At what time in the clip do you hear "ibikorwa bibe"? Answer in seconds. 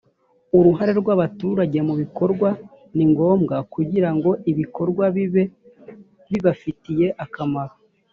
4.51-5.43